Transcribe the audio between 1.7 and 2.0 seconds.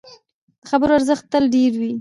وي